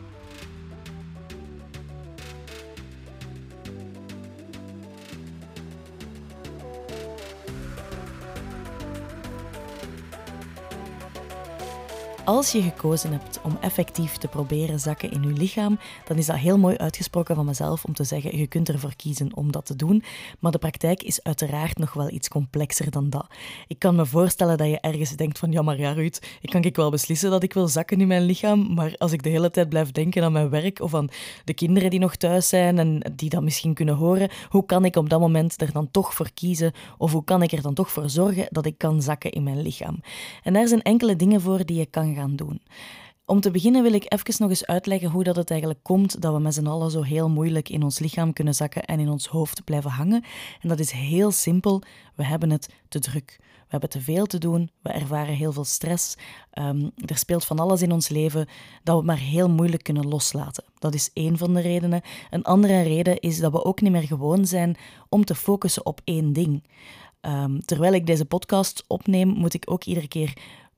Als 12.28 12.52
je 12.52 12.62
gekozen 12.62 13.12
hebt 13.12 13.40
om 13.42 13.58
effectief 13.60 14.16
te 14.16 14.28
proberen 14.28 14.80
zakken 14.80 15.10
in 15.10 15.22
je 15.22 15.32
lichaam, 15.32 15.78
dan 16.04 16.16
is 16.16 16.26
dat 16.26 16.36
heel 16.36 16.58
mooi 16.58 16.76
uitgesproken 16.76 17.34
van 17.34 17.44
mezelf 17.44 17.84
om 17.84 17.94
te 17.94 18.04
zeggen: 18.04 18.38
je 18.38 18.46
kunt 18.46 18.68
ervoor 18.68 18.96
kiezen 18.96 19.36
om 19.36 19.52
dat 19.52 19.66
te 19.66 19.76
doen. 19.76 20.02
Maar 20.38 20.52
de 20.52 20.58
praktijk 20.58 21.02
is 21.02 21.22
uiteraard 21.22 21.78
nog 21.78 21.92
wel 21.92 22.10
iets 22.10 22.28
complexer 22.28 22.90
dan 22.90 23.10
dat. 23.10 23.26
Ik 23.66 23.78
kan 23.78 23.96
me 23.96 24.06
voorstellen 24.06 24.56
dat 24.56 24.66
je 24.66 24.80
ergens 24.80 25.16
denkt: 25.16 25.38
van 25.38 25.52
ja, 25.52 25.62
maar 25.62 25.78
ja, 25.78 25.92
Ruud, 25.92 26.18
ik 26.40 26.50
kan 26.50 26.62
ik 26.62 26.76
wel 26.76 26.90
beslissen 26.90 27.30
dat 27.30 27.42
ik 27.42 27.52
wil 27.52 27.68
zakken 27.68 28.00
in 28.00 28.06
mijn 28.06 28.22
lichaam. 28.22 28.74
Maar 28.74 28.94
als 28.96 29.12
ik 29.12 29.22
de 29.22 29.28
hele 29.28 29.50
tijd 29.50 29.68
blijf 29.68 29.92
denken 29.92 30.24
aan 30.24 30.32
mijn 30.32 30.50
werk 30.50 30.80
of 30.80 30.94
aan 30.94 31.08
de 31.44 31.54
kinderen 31.54 31.90
die 31.90 32.00
nog 32.00 32.16
thuis 32.16 32.48
zijn 32.48 32.78
en 32.78 33.12
die 33.14 33.30
dat 33.30 33.42
misschien 33.42 33.74
kunnen 33.74 33.94
horen, 33.94 34.30
hoe 34.48 34.66
kan 34.66 34.84
ik 34.84 34.96
op 34.96 35.08
dat 35.08 35.20
moment 35.20 35.60
er 35.60 35.72
dan 35.72 35.90
toch 35.90 36.14
voor 36.14 36.30
kiezen? 36.34 36.72
Of 36.98 37.12
hoe 37.12 37.24
kan 37.24 37.42
ik 37.42 37.52
er 37.52 37.62
dan 37.62 37.74
toch 37.74 37.90
voor 37.90 38.10
zorgen 38.10 38.46
dat 38.50 38.66
ik 38.66 38.78
kan 38.78 39.02
zakken 39.02 39.30
in 39.30 39.42
mijn 39.42 39.62
lichaam? 39.62 40.00
En 40.42 40.52
daar 40.52 40.68
zijn 40.68 40.82
enkele 40.82 41.16
dingen 41.16 41.40
voor 41.40 41.66
die 41.66 41.78
je 41.78 41.86
kan 41.86 42.06
gaan 42.14 42.16
doen. 42.26 42.60
Om 43.26 43.40
te 43.40 43.50
beginnen 43.50 43.82
wil 43.82 43.92
ik 43.92 44.12
even 44.12 44.34
nog 44.38 44.50
eens 44.50 44.66
uitleggen 44.66 45.10
hoe 45.10 45.24
dat 45.24 45.36
het 45.36 45.50
eigenlijk 45.50 45.82
komt 45.82 46.20
dat 46.20 46.34
we 46.34 46.40
met 46.40 46.54
z'n 46.54 46.66
allen 46.66 46.90
zo 46.90 47.02
heel 47.02 47.28
moeilijk 47.28 47.68
in 47.68 47.82
ons 47.82 47.98
lichaam 47.98 48.32
kunnen 48.32 48.54
zakken 48.54 48.84
en 48.84 49.00
in 49.00 49.08
ons 49.08 49.26
hoofd 49.26 49.64
blijven 49.64 49.90
hangen. 49.90 50.24
En 50.60 50.68
dat 50.68 50.78
is 50.78 50.90
heel 50.90 51.30
simpel. 51.30 51.82
We 52.14 52.24
hebben 52.24 52.50
het 52.50 52.74
te 52.88 52.98
druk. 52.98 53.36
We 53.40 53.74
hebben 53.74 53.90
te 53.90 54.00
veel 54.00 54.26
te 54.26 54.38
doen. 54.38 54.70
We 54.82 54.88
ervaren 54.88 55.34
heel 55.34 55.52
veel 55.52 55.64
stress. 55.64 56.16
Um, 56.58 56.90
er 57.06 57.16
speelt 57.18 57.44
van 57.44 57.58
alles 57.58 57.82
in 57.82 57.92
ons 57.92 58.08
leven 58.08 58.46
dat 58.82 58.98
we 58.98 59.04
maar 59.04 59.18
heel 59.18 59.48
moeilijk 59.48 59.82
kunnen 59.82 60.08
loslaten. 60.08 60.64
Dat 60.78 60.94
is 60.94 61.10
één 61.12 61.38
van 61.38 61.54
de 61.54 61.60
redenen. 61.60 62.00
Een 62.30 62.44
andere 62.44 62.82
reden 62.82 63.20
is 63.20 63.38
dat 63.38 63.52
we 63.52 63.64
ook 63.64 63.80
niet 63.80 63.92
meer 63.92 64.06
gewoon 64.06 64.46
zijn 64.46 64.76
om 65.08 65.24
te 65.24 65.34
focussen 65.34 65.86
op 65.86 66.00
één 66.04 66.32
ding. 66.32 66.64
Um, 67.20 67.60
terwijl 67.64 67.92
ik 67.92 68.06
deze 68.06 68.24
podcast 68.24 68.84
opneem, 68.86 69.28
moet 69.28 69.54
ik 69.54 69.70
ook 69.70 69.84
iedere 69.84 70.08
keer 70.08 70.32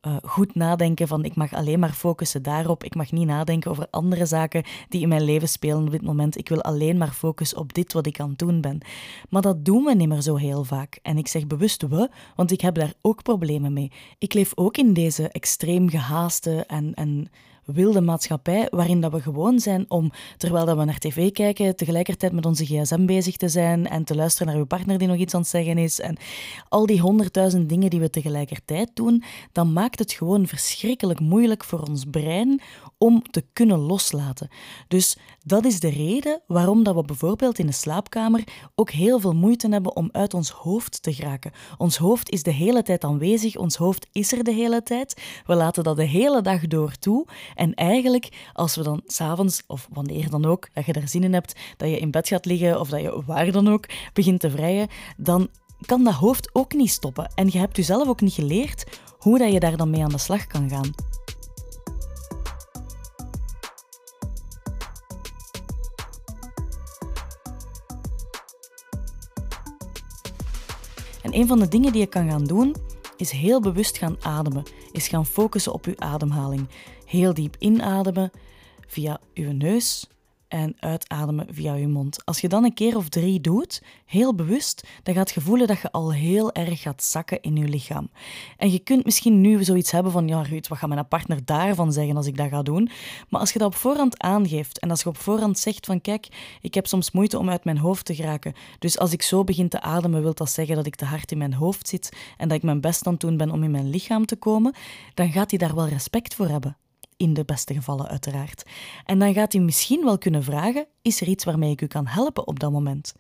uh, 0.06 0.17
goed 0.23 0.55
nadenken 0.55 1.08
van 1.08 1.25
ik 1.25 1.35
mag 1.35 1.52
alleen 1.52 1.79
maar 1.79 1.93
focussen 1.93 2.43
daarop. 2.43 2.85
Ik 2.85 2.94
mag 2.94 3.12
niet 3.12 3.26
nadenken 3.26 3.70
over 3.70 3.87
andere 3.91 4.26
zaken 4.26 4.64
die 4.88 5.00
in 5.00 5.08
mijn 5.08 5.23
leven 5.23 5.49
spelen 5.49 5.82
op 5.82 5.91
dit 5.91 6.02
moment. 6.02 6.38
Ik 6.38 6.49
wil 6.49 6.62
alleen 6.62 6.99
maar 6.99 7.12
focussen 7.12 7.58
op 7.58 7.75
dit 7.75 7.93
wat 7.93 8.06
ik 8.06 8.20
aan 8.20 8.29
het 8.29 8.38
doen 8.38 8.61
ben. 8.61 8.81
Maar 9.29 9.43
dat 9.43 9.64
doen 9.64 9.85
we 9.85 9.94
niet 9.94 10.08
meer 10.08 10.20
zo 10.20 10.37
heel 10.37 10.64
vaak. 10.64 10.99
En 11.02 11.19
ik 11.19 11.29
zeg 11.29 11.47
bewust 11.47 11.88
we, 11.88 12.11
want 12.37 12.50
ik 12.50 12.61
heb 12.61 12.75
daar 12.75 12.93
ook 13.00 13.23
problemen 13.23 13.73
mee. 13.73 13.93
Ik 14.19 14.35
leef 14.35 14.52
ook 14.55 14.76
in 14.76 14.93
deze 14.93 15.29
extreem 15.29 15.88
gehaaste 15.88 16.64
en, 16.67 16.94
en 16.94 17.31
wilde 17.72 18.00
maatschappij 18.00 18.69
waarin 18.70 19.00
dat 19.00 19.12
we 19.12 19.20
gewoon 19.20 19.58
zijn 19.58 19.84
om, 19.88 20.12
terwijl 20.37 20.67
dat 20.67 20.76
we 20.76 20.84
naar 20.84 20.99
tv 20.99 21.32
kijken, 21.32 21.76
tegelijkertijd 21.76 22.32
met 22.32 22.46
onze 22.46 22.64
gsm 22.64 23.06
bezig 23.06 23.37
te 23.37 23.49
zijn 23.49 23.87
en 23.87 24.05
te 24.05 24.14
luisteren 24.14 24.46
naar 24.46 24.56
uw 24.56 24.67
partner 24.67 24.99
die 24.99 25.08
nog 25.08 25.17
iets 25.17 25.34
aan 25.34 25.40
het 25.40 25.50
zeggen 25.50 25.78
is 25.78 26.00
en 26.00 26.17
al 26.69 26.87
die 26.87 27.00
honderdduizend 27.00 27.69
dingen 27.69 27.90
die 27.90 28.00
we 28.00 28.11
tegelijkertijd 28.11 28.90
doen, 28.94 29.22
dan 29.52 29.72
maakt 29.72 29.99
het 29.99 30.12
gewoon 30.12 30.46
verschrikkelijk 30.46 31.20
moeilijk 31.20 31.64
voor 31.64 31.81
ons 31.81 32.05
brein 32.11 32.61
om 32.99 33.22
te 33.31 33.44
kunnen 33.52 33.78
loslaten. 33.78 34.49
Dus 34.88 35.16
dat 35.44 35.64
is 35.64 35.81
de 35.81 35.88
reden 35.88 36.42
waarom 36.46 36.82
dat 36.82 36.94
we 36.94 37.02
bijvoorbeeld 37.02 37.58
in 37.58 37.66
de 37.66 37.72
slaapkamer 37.72 38.44
ook 38.75 38.90
heel 38.90 39.20
veel 39.20 39.32
moeite 39.32 39.69
hebben 39.69 39.96
om 39.96 40.08
uit 40.12 40.34
ons 40.34 40.50
hoofd 40.50 41.02
te 41.02 41.12
geraken. 41.12 41.52
Ons 41.78 41.96
hoofd 41.96 42.31
is 42.31 42.42
de 42.42 42.50
hele 42.50 42.82
tijd 42.82 43.04
aanwezig, 43.04 43.56
ons 43.56 43.76
hoofd 43.76 44.06
is 44.12 44.32
er 44.32 44.44
de 44.44 44.52
hele 44.52 44.82
tijd. 44.82 45.22
We 45.46 45.54
laten 45.54 45.84
dat 45.84 45.96
de 45.96 46.04
hele 46.04 46.42
dag 46.42 46.66
door 46.66 46.98
toe. 46.98 47.26
En 47.54 47.75
eigenlijk, 47.75 48.50
als 48.52 48.76
we 48.76 48.82
dan 48.82 49.02
s'avonds, 49.06 49.62
of 49.66 49.88
wanneer 49.92 50.31
dan 50.31 50.44
ook, 50.44 50.69
dat 50.75 50.87
je 50.87 50.92
er 50.92 51.08
zin 51.08 51.25
in 51.25 51.32
hebt, 51.32 51.60
dat 51.76 51.88
je 51.88 51.98
in 51.98 52.10
bed 52.10 52.28
gaat 52.28 52.44
liggen 52.44 52.81
of 52.81 52.88
dat 52.88 53.00
je 53.00 53.22
waar 53.26 53.52
dan 53.52 53.69
ook 53.69 53.87
begint 54.12 54.40
te 54.40 54.50
vrijen, 54.50 54.88
dan 55.16 55.48
kan 55.87 56.04
dat 56.04 56.14
hoofd 56.14 56.50
ook 56.52 56.72
niet 56.72 56.90
stoppen. 56.90 57.32
En 57.34 57.46
je 57.46 57.58
hebt 57.58 57.76
jezelf 57.76 58.08
ook 58.08 58.20
niet 58.20 58.32
geleerd 58.32 58.84
hoe 59.19 59.38
dat 59.38 59.52
je 59.52 59.60
daar 59.60 59.76
dan 59.76 59.90
mee 59.90 60.02
aan 60.02 60.10
de 60.10 60.19
slag 60.19 60.46
kan 60.46 60.69
gaan. 60.69 60.94
En 71.22 71.34
een 71.34 71.46
van 71.46 71.58
de 71.58 71.69
dingen 71.69 71.93
die 71.93 72.00
je 72.00 72.06
kan 72.06 72.28
gaan 72.28 72.44
doen, 72.44 72.76
is 73.17 73.31
heel 73.31 73.61
bewust 73.61 73.99
gaan 73.99 74.17
ademen. 74.20 74.62
Is 74.93 75.08
gaan 75.08 75.26
focussen 75.26 75.72
op 75.72 75.84
je 75.84 75.94
ademhaling. 75.99 76.69
Heel 77.05 77.34
diep 77.34 77.56
inademen 77.58 78.31
via 78.87 79.20
je 79.32 79.46
neus 79.46 80.08
en 80.50 80.76
uitademen 80.79 81.47
via 81.50 81.75
je 81.75 81.88
mond. 81.88 82.25
Als 82.25 82.41
je 82.41 82.49
dan 82.49 82.64
een 82.64 82.75
keer 82.75 82.97
of 82.97 83.08
drie 83.08 83.41
doet, 83.41 83.82
heel 84.06 84.35
bewust, 84.35 84.87
dan 85.02 85.14
gaat 85.14 85.31
je 85.31 85.41
voelen 85.41 85.67
dat 85.67 85.81
je 85.81 85.93
al 85.93 86.12
heel 86.12 86.52
erg 86.52 86.81
gaat 86.81 87.02
zakken 87.02 87.41
in 87.41 87.56
je 87.56 87.69
lichaam. 87.69 88.11
En 88.56 88.70
je 88.70 88.79
kunt 88.79 89.05
misschien 89.05 89.41
nu 89.41 89.64
zoiets 89.64 89.91
hebben 89.91 90.12
van, 90.12 90.29
ja 90.29 90.43
Ruud, 90.43 90.69
wat 90.69 90.79
gaat 90.79 90.88
mijn 90.88 91.08
partner 91.08 91.44
daarvan 91.44 91.93
zeggen 91.93 92.17
als 92.17 92.26
ik 92.26 92.37
dat 92.37 92.49
ga 92.49 92.62
doen? 92.62 92.91
Maar 93.29 93.41
als 93.41 93.52
je 93.52 93.58
dat 93.58 93.69
op 93.69 93.75
voorhand 93.75 94.23
aangeeft 94.23 94.79
en 94.79 94.91
als 94.91 95.02
je 95.02 95.08
op 95.08 95.19
voorhand 95.19 95.58
zegt 95.58 95.87
van, 95.87 96.00
kijk, 96.00 96.29
ik 96.61 96.75
heb 96.75 96.87
soms 96.87 97.11
moeite 97.11 97.38
om 97.38 97.50
uit 97.50 97.64
mijn 97.64 97.79
hoofd 97.79 98.05
te 98.05 98.14
geraken, 98.14 98.55
dus 98.79 98.99
als 98.99 99.12
ik 99.12 99.23
zo 99.23 99.44
begin 99.44 99.69
te 99.69 99.81
ademen, 99.81 100.23
wil 100.23 100.35
dat 100.35 100.50
zeggen 100.50 100.76
dat 100.76 100.87
ik 100.87 100.94
te 100.94 101.05
hard 101.05 101.32
in 101.32 101.38
mijn 101.38 101.55
hoofd 101.55 101.88
zit 101.88 102.17
en 102.37 102.49
dat 102.49 102.56
ik 102.56 102.62
mijn 102.62 102.81
best 102.81 103.06
aan 103.06 103.12
het 103.12 103.20
doen 103.20 103.37
ben 103.37 103.50
om 103.50 103.62
in 103.62 103.70
mijn 103.70 103.91
lichaam 103.91 104.26
te 104.26 104.37
komen, 104.37 104.75
dan 105.14 105.32
gaat 105.32 105.50
hij 105.50 105.58
daar 105.58 105.75
wel 105.75 105.88
respect 105.88 106.35
voor 106.35 106.49
hebben 106.49 106.76
in 107.20 107.34
de 107.34 107.44
beste 107.44 107.74
gevallen 107.74 108.08
uiteraard. 108.08 108.62
En 109.04 109.18
dan 109.18 109.32
gaat 109.32 109.52
hij 109.52 109.62
misschien 109.62 110.04
wel 110.04 110.18
kunnen 110.18 110.42
vragen: 110.42 110.86
is 111.02 111.20
er 111.20 111.28
iets 111.28 111.44
waarmee 111.44 111.70
ik 111.70 111.80
u 111.80 111.86
kan 111.86 112.06
helpen 112.06 112.46
op 112.46 112.60
dat 112.60 112.72
moment? 112.72 113.14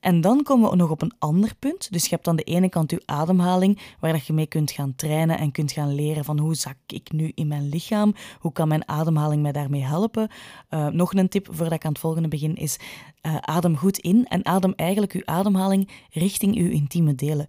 En 0.00 0.20
dan 0.20 0.42
komen 0.42 0.70
we 0.70 0.76
nog 0.76 0.90
op 0.90 1.02
een 1.02 1.12
ander 1.18 1.54
punt. 1.58 1.92
Dus 1.92 2.04
je 2.04 2.14
hebt 2.14 2.28
aan 2.28 2.36
de 2.36 2.42
ene 2.42 2.68
kant 2.68 2.92
uw 2.92 3.00
ademhaling, 3.04 3.78
waar 4.00 4.12
dat 4.12 4.26
je 4.26 4.32
mee 4.32 4.46
kunt 4.46 4.70
gaan 4.70 4.94
trainen 4.94 5.38
en 5.38 5.52
kunt 5.52 5.72
gaan 5.72 5.94
leren 5.94 6.24
van 6.24 6.38
hoe 6.38 6.54
zak 6.54 6.76
ik 6.86 7.12
nu 7.12 7.32
in 7.34 7.48
mijn 7.48 7.68
lichaam? 7.68 8.14
Hoe 8.38 8.52
kan 8.52 8.68
mijn 8.68 8.88
ademhaling 8.88 9.42
mij 9.42 9.52
daarmee 9.52 9.82
helpen? 9.82 10.28
Uh, 10.70 10.86
nog 10.86 11.14
een 11.14 11.28
tip 11.28 11.46
voordat 11.50 11.72
ik 11.72 11.84
aan 11.84 11.92
het 11.92 12.00
volgende 12.00 12.28
begin 12.28 12.54
is: 12.54 12.76
uh, 13.22 13.36
adem 13.36 13.76
goed 13.76 13.98
in 13.98 14.26
en 14.26 14.46
adem 14.46 14.72
eigenlijk 14.76 15.12
uw 15.12 15.24
ademhaling 15.24 15.90
richting 16.10 16.56
uw 16.56 16.70
intieme 16.70 17.14
delen. 17.14 17.48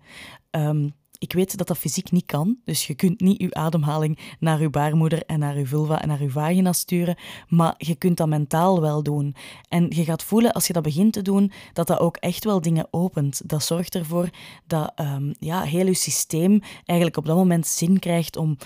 Um, 0.51 0.93
ik 1.23 1.33
weet 1.33 1.57
dat 1.57 1.67
dat 1.67 1.77
fysiek 1.77 2.11
niet 2.11 2.25
kan, 2.25 2.57
dus 2.65 2.87
je 2.87 2.93
kunt 2.93 3.21
niet 3.21 3.41
je 3.41 3.53
ademhaling 3.53 4.19
naar 4.39 4.61
je 4.61 4.69
baarmoeder 4.69 5.25
en 5.25 5.39
naar 5.39 5.57
je 5.57 5.65
vulva 5.65 6.01
en 6.01 6.07
naar 6.07 6.21
je 6.21 6.29
vagina 6.29 6.73
sturen, 6.73 7.15
maar 7.47 7.73
je 7.77 7.95
kunt 7.95 8.17
dat 8.17 8.27
mentaal 8.27 8.81
wel 8.81 9.03
doen. 9.03 9.35
En 9.69 9.85
je 9.89 10.03
gaat 10.03 10.23
voelen 10.23 10.51
als 10.51 10.67
je 10.67 10.73
dat 10.73 10.83
begint 10.83 11.13
te 11.13 11.21
doen, 11.21 11.51
dat 11.73 11.87
dat 11.87 11.99
ook 11.99 12.17
echt 12.17 12.43
wel 12.43 12.61
dingen 12.61 12.87
opent. 12.91 13.41
Dat 13.49 13.63
zorgt 13.63 13.95
ervoor 13.95 14.29
dat 14.67 14.93
um, 14.99 15.33
ja, 15.39 15.61
heel 15.61 15.85
je 15.85 15.93
systeem 15.93 16.59
eigenlijk 16.85 17.17
op 17.17 17.25
dat 17.25 17.35
moment 17.35 17.67
zin 17.67 17.99
krijgt 17.99 18.37
om 18.37 18.57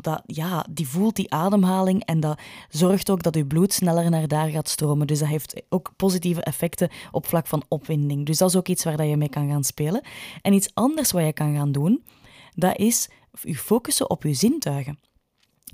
dat, 0.00 0.22
ja, 0.26 0.66
die 0.70 0.88
voelt 0.88 1.16
die 1.16 1.32
ademhaling 1.32 2.04
en 2.04 2.20
dat 2.20 2.40
zorgt 2.68 3.10
ook 3.10 3.22
dat 3.22 3.34
je 3.34 3.46
bloed 3.46 3.72
sneller 3.72 4.10
naar 4.10 4.28
daar 4.28 4.48
gaat 4.48 4.68
stromen. 4.68 5.06
Dus 5.06 5.18
dat 5.18 5.28
heeft 5.28 5.62
ook 5.68 5.92
positieve 5.96 6.42
effecten 6.42 6.90
op 7.10 7.26
vlak 7.26 7.46
van 7.46 7.64
opwinding. 7.68 8.26
Dus 8.26 8.38
dat 8.38 8.48
is 8.48 8.56
ook 8.56 8.68
iets 8.68 8.84
waar 8.84 8.96
dat 8.96 9.08
je 9.08 9.16
mee 9.16 9.28
kan 9.28 9.48
gaan 9.48 9.64
spelen. 9.64 10.02
En 10.42 10.52
iets 10.52 10.70
anders 10.74 11.12
wat 11.12 11.24
je 11.24 11.32
kan 11.32 11.54
gaan 11.54 11.72
doen, 11.72 12.04
dat 12.54 12.76
is 12.78 13.08
je 13.42 13.56
focussen 13.56 14.10
op 14.10 14.22
je 14.22 14.34
zintuigen. 14.34 14.98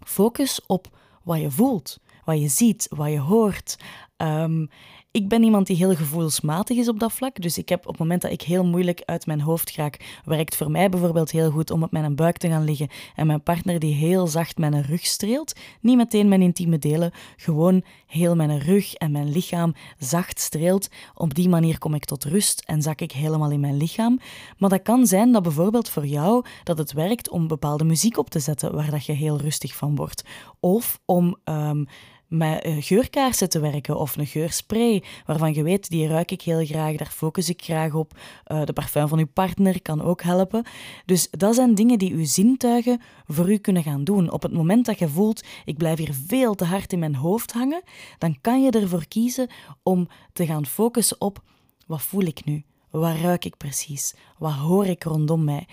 Focus 0.04 0.66
op 0.66 0.98
wat 1.22 1.40
je 1.40 1.50
voelt, 1.50 1.98
wat 2.24 2.40
je 2.40 2.48
ziet, 2.48 2.86
wat 2.90 3.10
je 3.10 3.20
hoort. 3.20 3.76
Um, 4.16 4.68
ik 5.12 5.28
ben 5.28 5.42
iemand 5.42 5.66
die 5.66 5.76
heel 5.76 5.94
gevoelsmatig 5.94 6.76
is 6.76 6.88
op 6.88 7.00
dat 7.00 7.12
vlak. 7.12 7.42
Dus 7.42 7.58
ik 7.58 7.68
heb 7.68 7.80
op 7.80 7.88
het 7.88 7.98
moment 7.98 8.22
dat 8.22 8.30
ik 8.30 8.42
heel 8.42 8.64
moeilijk 8.64 9.02
uit 9.04 9.26
mijn 9.26 9.40
hoofd 9.40 9.76
raak, 9.76 10.20
werkt 10.24 10.56
voor 10.56 10.70
mij 10.70 10.88
bijvoorbeeld 10.88 11.30
heel 11.30 11.50
goed 11.50 11.70
om 11.70 11.82
op 11.82 11.90
mijn 11.90 12.14
buik 12.14 12.36
te 12.36 12.48
gaan 12.48 12.64
liggen 12.64 12.88
en 13.14 13.26
mijn 13.26 13.42
partner 13.42 13.78
die 13.78 13.94
heel 13.94 14.26
zacht 14.26 14.58
mijn 14.58 14.82
rug 14.82 15.06
streelt. 15.06 15.52
Niet 15.80 15.96
meteen 15.96 16.28
mijn 16.28 16.42
intieme 16.42 16.78
delen, 16.78 17.12
gewoon 17.36 17.84
heel 18.06 18.36
mijn 18.36 18.58
rug 18.58 18.94
en 18.94 19.12
mijn 19.12 19.32
lichaam 19.32 19.74
zacht 19.98 20.40
streelt. 20.40 20.88
Op 21.14 21.34
die 21.34 21.48
manier 21.48 21.78
kom 21.78 21.94
ik 21.94 22.04
tot 22.04 22.24
rust 22.24 22.62
en 22.66 22.82
zak 22.82 23.00
ik 23.00 23.12
helemaal 23.12 23.50
in 23.50 23.60
mijn 23.60 23.76
lichaam. 23.76 24.20
Maar 24.58 24.70
dat 24.70 24.82
kan 24.82 25.06
zijn 25.06 25.32
dat 25.32 25.42
bijvoorbeeld 25.42 25.88
voor 25.88 26.06
jou 26.06 26.44
dat 26.64 26.78
het 26.78 26.92
werkt 26.92 27.30
om 27.30 27.46
bepaalde 27.46 27.84
muziek 27.84 28.18
op 28.18 28.30
te 28.30 28.38
zetten 28.38 28.74
waar 28.74 28.90
dat 28.90 29.06
je 29.06 29.12
heel 29.12 29.38
rustig 29.38 29.74
van 29.74 29.94
wordt. 29.94 30.24
Of 30.60 31.00
om 31.04 31.36
um, 31.44 31.86
met 32.32 32.62
eh, 32.62 32.76
geurkaarsen 32.78 33.48
te 33.48 33.60
werken 33.60 33.96
of 33.96 34.16
een 34.16 34.26
geurspray 34.26 35.02
waarvan 35.26 35.54
je 35.54 35.62
weet, 35.62 35.88
die 35.88 36.06
ruik 36.06 36.30
ik 36.30 36.42
heel 36.42 36.64
graag, 36.64 36.96
daar 36.96 37.10
focus 37.10 37.48
ik 37.48 37.62
graag 37.62 37.94
op. 37.94 38.18
Uh, 38.46 38.64
de 38.64 38.72
parfum 38.72 39.08
van 39.08 39.18
uw 39.18 39.26
partner 39.32 39.82
kan 39.82 40.02
ook 40.02 40.22
helpen. 40.22 40.64
Dus 41.06 41.28
dat 41.30 41.54
zijn 41.54 41.74
dingen 41.74 41.98
die 41.98 42.12
uw 42.12 42.24
zintuigen 42.24 43.00
voor 43.26 43.52
u 43.52 43.56
kunnen 43.56 43.82
gaan 43.82 44.04
doen. 44.04 44.30
Op 44.30 44.42
het 44.42 44.52
moment 44.52 44.86
dat 44.86 44.98
je 44.98 45.08
voelt, 45.08 45.44
ik 45.64 45.76
blijf 45.76 45.98
hier 45.98 46.14
veel 46.26 46.54
te 46.54 46.64
hard 46.64 46.92
in 46.92 46.98
mijn 46.98 47.14
hoofd 47.14 47.52
hangen, 47.52 47.82
dan 48.18 48.38
kan 48.40 48.62
je 48.62 48.70
ervoor 48.70 49.06
kiezen 49.08 49.50
om 49.82 50.08
te 50.32 50.46
gaan 50.46 50.66
focussen 50.66 51.20
op 51.20 51.42
wat 51.86 52.02
voel 52.02 52.22
ik 52.22 52.44
nu? 52.44 52.64
Wat 52.90 53.16
ruik 53.16 53.44
ik 53.44 53.56
precies? 53.56 54.14
Wat 54.38 54.52
hoor 54.52 54.86
ik 54.86 55.04
rondom 55.04 55.44
mij? 55.44 55.66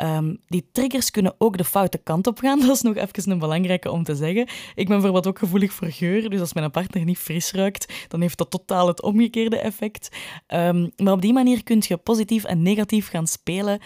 Um, 0.00 0.38
die 0.46 0.68
triggers 0.72 1.10
kunnen 1.10 1.34
ook 1.38 1.56
de 1.56 1.64
foute 1.64 1.98
kant 1.98 2.26
op 2.26 2.38
gaan. 2.38 2.60
Dat 2.66 2.76
is 2.76 2.82
nog 2.82 2.96
even 2.96 3.30
een 3.30 3.38
belangrijke 3.38 3.90
om 3.90 4.04
te 4.04 4.16
zeggen. 4.16 4.42
Ik 4.74 4.74
ben 4.74 4.86
bijvoorbeeld 4.86 5.26
ook 5.26 5.38
gevoelig 5.38 5.72
voor 5.72 5.90
geur. 5.90 6.30
Dus 6.30 6.40
als 6.40 6.52
mijn 6.52 6.70
partner 6.70 7.04
niet 7.04 7.18
fris 7.18 7.52
ruikt, 7.52 8.06
dan 8.08 8.20
heeft 8.20 8.38
dat 8.38 8.50
totaal 8.50 8.86
het 8.86 9.02
omgekeerde 9.02 9.58
effect. 9.58 10.08
Um, 10.48 10.92
maar 10.96 11.12
op 11.12 11.22
die 11.22 11.32
manier 11.32 11.62
kun 11.62 11.82
je 11.86 11.96
positief 11.96 12.44
en 12.44 12.62
negatief 12.62 13.08
gaan 13.08 13.26
spelen 13.26 13.80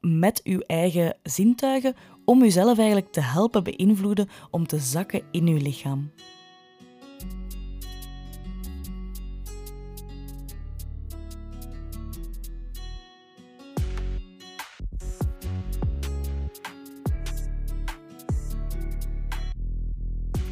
met 0.00 0.40
uw 0.44 0.60
eigen 0.60 1.16
zintuigen 1.22 1.94
om 2.24 2.42
uzelf 2.42 2.78
eigenlijk 2.78 3.12
te 3.12 3.20
helpen 3.20 3.64
beïnvloeden 3.64 4.28
om 4.50 4.66
te 4.66 4.78
zakken 4.78 5.22
in 5.30 5.46
uw 5.46 5.58
lichaam. 5.58 6.10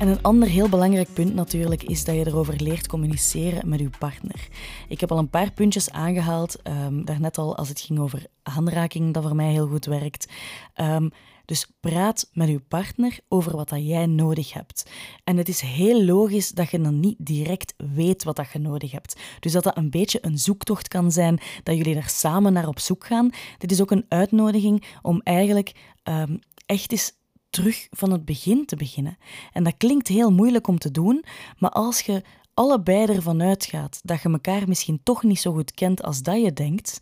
En 0.02 0.08
een 0.08 0.22
ander 0.22 0.48
heel 0.48 0.68
belangrijk 0.68 1.12
punt 1.12 1.34
natuurlijk 1.34 1.82
is 1.82 2.04
dat 2.04 2.14
je 2.14 2.26
erover 2.26 2.62
leert 2.62 2.86
communiceren 2.86 3.68
met 3.68 3.80
je 3.80 3.90
partner. 3.98 4.48
Ik 4.88 5.00
heb 5.00 5.12
al 5.12 5.18
een 5.18 5.30
paar 5.30 5.52
puntjes 5.52 5.90
aangehaald, 5.90 6.56
um, 6.64 7.04
daarnet 7.04 7.38
al 7.38 7.56
als 7.56 7.68
het 7.68 7.80
ging 7.80 7.98
over 7.98 8.26
aanraking, 8.42 9.14
dat 9.14 9.22
voor 9.22 9.36
mij 9.36 9.50
heel 9.50 9.68
goed 9.68 9.84
werkt. 9.84 10.32
Um, 10.76 11.10
dus 11.44 11.66
praat 11.80 12.28
met 12.32 12.48
je 12.48 12.60
partner 12.60 13.18
over 13.28 13.56
wat 13.56 13.68
dat 13.68 13.86
jij 13.86 14.06
nodig 14.06 14.52
hebt. 14.52 14.90
En 15.24 15.36
het 15.36 15.48
is 15.48 15.60
heel 15.60 16.04
logisch 16.04 16.48
dat 16.48 16.70
je 16.70 16.80
dan 16.80 17.00
niet 17.00 17.16
direct 17.18 17.74
weet 17.94 18.24
wat 18.24 18.36
dat 18.36 18.52
je 18.52 18.58
nodig 18.58 18.90
hebt. 18.90 19.20
Dus 19.40 19.52
dat 19.52 19.64
dat 19.64 19.76
een 19.76 19.90
beetje 19.90 20.18
een 20.22 20.38
zoektocht 20.38 20.88
kan 20.88 21.12
zijn, 21.12 21.40
dat 21.62 21.76
jullie 21.76 21.96
er 21.96 22.08
samen 22.08 22.52
naar 22.52 22.68
op 22.68 22.78
zoek 22.78 23.06
gaan. 23.06 23.30
Dit 23.58 23.70
is 23.70 23.80
ook 23.80 23.90
een 23.90 24.06
uitnodiging 24.08 24.84
om 25.02 25.20
eigenlijk 25.24 25.72
um, 26.04 26.38
echt 26.66 26.92
eens 26.92 27.12
terug 27.52 27.86
van 27.90 28.12
het 28.12 28.24
begin 28.24 28.66
te 28.66 28.76
beginnen. 28.76 29.18
En 29.52 29.64
dat 29.64 29.76
klinkt 29.76 30.08
heel 30.08 30.32
moeilijk 30.32 30.66
om 30.66 30.78
te 30.78 30.90
doen, 30.90 31.24
maar 31.58 31.70
als 31.70 32.00
je 32.00 32.22
allebei 32.54 33.06
ervan 33.06 33.42
uitgaat 33.42 34.00
dat 34.02 34.22
je 34.22 34.28
elkaar 34.28 34.68
misschien 34.68 35.00
toch 35.02 35.22
niet 35.22 35.40
zo 35.40 35.52
goed 35.52 35.74
kent 35.74 36.02
als 36.02 36.22
dat 36.22 36.42
je 36.42 36.52
denkt, 36.52 36.98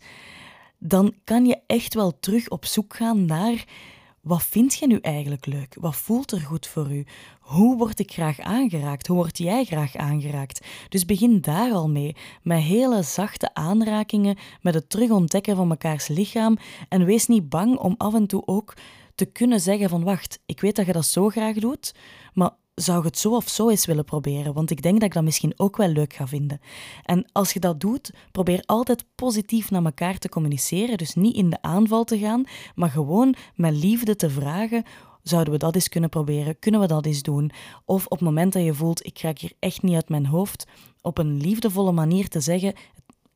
dan 0.77 1.13
kan 1.23 1.45
je 1.45 1.59
echt 1.67 1.93
wel 1.93 2.19
terug 2.19 2.49
op 2.49 2.65
zoek 2.65 2.95
gaan 2.95 3.25
naar 3.25 3.65
wat 4.21 4.43
vind 4.43 4.73
je 4.73 4.87
nu 4.87 4.97
eigenlijk 5.01 5.45
leuk? 5.45 5.75
Wat 5.79 5.95
voelt 5.95 6.31
er 6.31 6.39
goed 6.39 6.67
voor 6.67 6.91
u? 6.91 7.05
Hoe 7.39 7.77
word 7.77 7.99
ik 7.99 8.11
graag 8.11 8.39
aangeraakt? 8.39 9.07
Hoe 9.07 9.15
word 9.17 9.37
jij 9.37 9.63
graag 9.63 9.95
aangeraakt? 9.95 10.65
Dus 10.89 11.05
begin 11.05 11.41
daar 11.41 11.71
al 11.71 11.89
mee, 11.89 12.15
met 12.41 12.59
hele 12.59 13.03
zachte 13.03 13.53
aanrakingen, 13.53 14.37
met 14.61 14.73
het 14.73 14.89
terugontdekken 14.89 15.55
van 15.55 15.67
mekaars 15.67 16.07
lichaam 16.07 16.57
en 16.89 17.05
wees 17.05 17.27
niet 17.27 17.49
bang 17.49 17.77
om 17.77 17.95
af 17.97 18.13
en 18.13 18.27
toe 18.27 18.43
ook 18.45 18.73
te 19.21 19.31
kunnen 19.31 19.59
zeggen 19.59 19.89
van 19.89 20.03
wacht, 20.03 20.39
ik 20.45 20.61
weet 20.61 20.75
dat 20.75 20.85
je 20.85 20.91
dat 20.91 21.05
zo 21.05 21.29
graag 21.29 21.55
doet, 21.55 21.93
maar 22.33 22.51
zou 22.75 23.01
je 23.01 23.07
het 23.07 23.17
zo 23.17 23.35
of 23.35 23.49
zo 23.49 23.69
eens 23.69 23.85
willen 23.85 24.05
proberen? 24.05 24.53
Want 24.53 24.71
ik 24.71 24.81
denk 24.81 24.95
dat 24.95 25.03
ik 25.03 25.13
dat 25.13 25.23
misschien 25.23 25.53
ook 25.55 25.77
wel 25.77 25.87
leuk 25.87 26.13
ga 26.13 26.27
vinden. 26.27 26.59
En 27.03 27.29
als 27.31 27.53
je 27.53 27.59
dat 27.59 27.79
doet, 27.79 28.13
probeer 28.31 28.63
altijd 28.65 29.05
positief 29.15 29.71
naar 29.71 29.85
elkaar 29.85 30.17
te 30.17 30.29
communiceren. 30.29 30.97
Dus 30.97 31.13
niet 31.13 31.35
in 31.35 31.49
de 31.49 31.61
aanval 31.61 32.03
te 32.03 32.19
gaan, 32.19 32.43
maar 32.75 32.89
gewoon 32.89 33.35
met 33.55 33.73
liefde 33.73 34.15
te 34.15 34.29
vragen 34.29 34.83
Zouden 35.23 35.53
we 35.53 35.59
dat 35.59 35.75
eens 35.75 35.89
kunnen 35.89 36.09
proberen? 36.09 36.59
Kunnen 36.59 36.81
we 36.81 36.87
dat 36.87 37.05
eens 37.05 37.21
doen? 37.21 37.51
Of 37.85 38.05
op 38.05 38.11
het 38.11 38.21
moment 38.21 38.53
dat 38.53 38.63
je 38.63 38.73
voelt, 38.73 39.05
ik 39.05 39.19
raak 39.19 39.39
hier 39.39 39.53
echt 39.59 39.81
niet 39.81 39.95
uit 39.95 40.09
mijn 40.09 40.25
hoofd, 40.25 40.65
op 41.01 41.17
een 41.17 41.37
liefdevolle 41.37 41.91
manier 41.91 42.27
te 42.27 42.39
zeggen, 42.39 42.73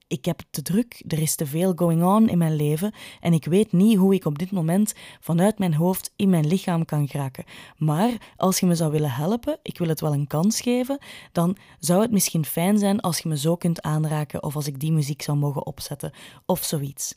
ik 0.08 0.26
heb 0.26 0.42
te 0.50 0.62
druk, 0.62 1.04
er 1.08 1.20
is 1.20 1.36
te 1.36 1.46
veel 1.46 1.74
going 1.76 2.04
on 2.04 2.30
in 2.30 2.38
mijn 2.38 2.56
leven 2.56 2.94
en 3.20 3.34
ik 3.34 3.46
weet 3.46 3.72
niet 3.72 3.98
hoe 3.98 4.14
ik 4.14 4.26
op 4.26 4.40
dit 4.40 4.52
moment 4.52 4.94
vanuit 5.20 5.60
mijn 5.60 5.74
hoofd 5.74 6.14
in 6.16 6.30
mijn 6.30 6.48
lichaam 6.48 6.86
kan 6.86 7.08
geraken. 7.08 7.44
Maar 7.78 8.34
als 8.36 8.60
je 8.60 8.66
me 8.66 8.76
zou 8.76 8.92
willen 8.92 9.12
helpen, 9.12 9.60
ik 9.62 9.78
wil 9.78 9.88
het 9.88 10.02
wel 10.02 10.14
een 10.14 10.28
kans 10.28 10.62
geven, 10.62 10.98
dan 11.32 11.58
zou 11.80 12.02
het 12.02 12.12
misschien 12.12 12.46
fijn 12.46 12.78
zijn 12.78 13.00
als 13.00 13.20
je 13.20 13.30
me 13.30 13.38
zo 13.38 13.56
kunt 13.56 13.82
aanraken 13.82 14.44
of 14.44 14.56
als 14.56 14.68
ik 14.68 14.80
die 14.80 14.92
muziek 14.92 15.22
zou 15.22 15.38
mogen 15.38 15.66
opzetten 15.66 16.12
of 16.46 16.64
zoiets. 16.64 17.16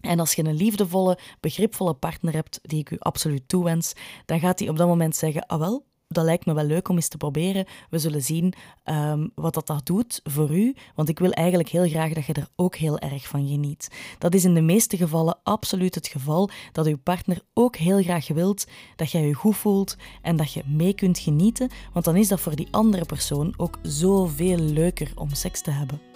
En 0.00 0.20
als 0.20 0.34
je 0.34 0.44
een 0.44 0.54
liefdevolle, 0.54 1.18
begripvolle 1.40 1.94
partner 1.94 2.34
hebt, 2.34 2.58
die 2.62 2.80
ik 2.80 2.90
u 2.90 2.96
absoluut 2.98 3.48
toewens, 3.48 3.92
dan 4.26 4.40
gaat 4.40 4.58
hij 4.58 4.68
op 4.68 4.76
dat 4.76 4.88
moment 4.88 5.16
zeggen: 5.16 5.46
Ah 5.46 5.58
wel, 5.58 5.86
dat 6.08 6.24
lijkt 6.24 6.46
me 6.46 6.52
wel 6.52 6.64
leuk 6.64 6.88
om 6.88 6.96
eens 6.96 7.08
te 7.08 7.16
proberen. 7.16 7.66
We 7.90 7.98
zullen 7.98 8.22
zien 8.22 8.52
um, 8.84 9.30
wat 9.34 9.54
dat, 9.54 9.66
dat 9.66 9.86
doet 9.86 10.20
voor 10.24 10.50
u, 10.56 10.74
want 10.94 11.08
ik 11.08 11.18
wil 11.18 11.30
eigenlijk 11.30 11.68
heel 11.68 11.88
graag 11.88 12.12
dat 12.12 12.24
je 12.24 12.32
er 12.32 12.48
ook 12.56 12.76
heel 12.76 12.98
erg 12.98 13.28
van 13.28 13.48
geniet. 13.48 13.88
Dat 14.18 14.34
is 14.34 14.44
in 14.44 14.54
de 14.54 14.60
meeste 14.60 14.96
gevallen 14.96 15.38
absoluut 15.42 15.94
het 15.94 16.06
geval, 16.06 16.50
dat 16.72 16.86
uw 16.86 16.98
partner 16.98 17.40
ook 17.54 17.76
heel 17.76 18.02
graag 18.02 18.28
wilt 18.28 18.66
dat 18.96 19.10
jij 19.10 19.26
je 19.26 19.34
goed 19.34 19.56
voelt 19.56 19.96
en 20.22 20.36
dat 20.36 20.52
je 20.52 20.62
mee 20.66 20.94
kunt 20.94 21.18
genieten, 21.18 21.70
want 21.92 22.04
dan 22.04 22.16
is 22.16 22.28
dat 22.28 22.40
voor 22.40 22.56
die 22.56 22.68
andere 22.70 23.04
persoon 23.04 23.54
ook 23.56 23.78
zoveel 23.82 24.58
leuker 24.58 25.12
om 25.14 25.34
seks 25.34 25.60
te 25.60 25.70
hebben. 25.70 26.07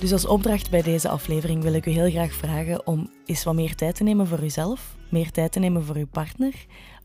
Dus 0.00 0.12
als 0.12 0.26
opdracht 0.26 0.70
bij 0.70 0.82
deze 0.82 1.08
aflevering 1.08 1.62
wil 1.62 1.72
ik 1.72 1.86
u 1.86 1.90
heel 1.90 2.10
graag 2.10 2.32
vragen 2.32 2.86
om 2.86 3.10
eens 3.24 3.44
wat 3.44 3.54
meer 3.54 3.74
tijd 3.74 3.94
te 3.94 4.02
nemen 4.02 4.26
voor 4.26 4.42
uzelf, 4.42 4.96
meer 5.08 5.30
tijd 5.30 5.52
te 5.52 5.58
nemen 5.58 5.84
voor 5.84 5.96
uw 5.96 6.06
partner, 6.06 6.54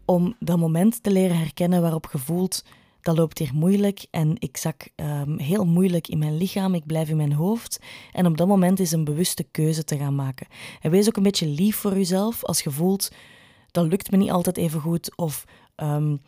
om 0.05 0.35
dat 0.39 0.57
moment 0.57 1.03
te 1.03 1.11
leren 1.11 1.37
herkennen 1.37 1.81
waarop 1.81 2.09
je 2.11 2.17
voelt 2.17 2.63
dat 3.01 3.17
loopt 3.17 3.39
hier 3.39 3.51
moeilijk 3.53 4.05
en 4.11 4.35
ik 4.39 4.57
zak 4.57 4.89
um, 4.95 5.39
heel 5.39 5.65
moeilijk 5.65 6.07
in 6.07 6.17
mijn 6.17 6.37
lichaam, 6.37 6.73
ik 6.73 6.85
blijf 6.85 7.09
in 7.09 7.17
mijn 7.17 7.33
hoofd. 7.33 7.79
En 8.11 8.25
op 8.25 8.37
dat 8.37 8.47
moment 8.47 8.79
is 8.79 8.91
een 8.91 9.03
bewuste 9.03 9.43
keuze 9.43 9.83
te 9.83 9.97
gaan 9.97 10.15
maken. 10.15 10.47
En 10.81 10.91
wees 10.91 11.07
ook 11.07 11.17
een 11.17 11.23
beetje 11.23 11.47
lief 11.47 11.75
voor 11.75 11.97
uzelf 11.97 12.43
als 12.43 12.61
je 12.61 12.71
voelt 12.71 13.11
dat 13.71 13.85
lukt 13.85 14.11
me 14.11 14.17
niet 14.17 14.31
altijd 14.31 14.57
even 14.57 14.79
goed 14.79 15.17
of 15.17 15.43
um, 15.75 16.21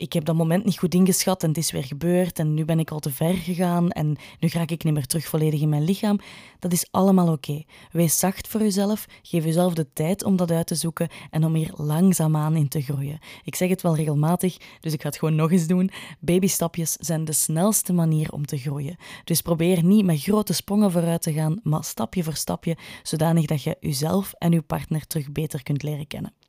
ik 0.00 0.12
heb 0.12 0.24
dat 0.24 0.34
moment 0.34 0.64
niet 0.64 0.78
goed 0.78 0.94
ingeschat 0.94 1.42
en 1.42 1.48
het 1.48 1.58
is 1.58 1.70
weer 1.70 1.84
gebeurd 1.84 2.38
en 2.38 2.54
nu 2.54 2.64
ben 2.64 2.78
ik 2.78 2.90
al 2.90 2.98
te 2.98 3.10
ver 3.10 3.34
gegaan 3.34 3.90
en 3.90 4.16
nu 4.38 4.48
ga 4.48 4.60
ik 4.60 4.84
niet 4.84 4.94
meer 4.94 5.06
terug 5.06 5.26
volledig 5.26 5.60
in 5.60 5.68
mijn 5.68 5.84
lichaam. 5.84 6.18
Dat 6.58 6.72
is 6.72 6.86
allemaal 6.90 7.32
oké. 7.32 7.62
Wees 7.92 8.18
zacht 8.18 8.48
voor 8.48 8.60
jezelf, 8.60 9.06
geef 9.22 9.44
jezelf 9.44 9.74
de 9.74 9.92
tijd 9.92 10.24
om 10.24 10.36
dat 10.36 10.50
uit 10.50 10.66
te 10.66 10.74
zoeken 10.74 11.08
en 11.30 11.44
om 11.44 11.54
hier 11.54 11.72
langzaamaan 11.74 12.56
in 12.56 12.68
te 12.68 12.82
groeien. 12.82 13.18
Ik 13.44 13.54
zeg 13.54 13.68
het 13.68 13.82
wel 13.82 13.96
regelmatig, 13.96 14.56
dus 14.80 14.92
ik 14.92 15.02
ga 15.02 15.08
het 15.08 15.18
gewoon 15.18 15.34
nog 15.34 15.52
eens 15.52 15.66
doen. 15.66 15.90
Babystapjes 16.20 16.92
zijn 16.92 17.24
de 17.24 17.32
snelste 17.32 17.92
manier 17.92 18.32
om 18.32 18.46
te 18.46 18.58
groeien. 18.58 18.96
Dus 19.24 19.42
probeer 19.42 19.84
niet 19.84 20.04
met 20.04 20.22
grote 20.22 20.52
sprongen 20.52 20.92
vooruit 20.92 21.22
te 21.22 21.32
gaan, 21.32 21.60
maar 21.62 21.84
stapje 21.84 22.24
voor 22.24 22.34
stapje, 22.34 22.76
zodanig 23.02 23.46
dat 23.46 23.62
je 23.62 23.76
jezelf 23.80 24.32
en 24.38 24.52
je 24.52 24.62
partner 24.62 25.06
terug 25.06 25.32
beter 25.32 25.62
kunt 25.62 25.82
leren 25.82 26.06
kennen. 26.06 26.39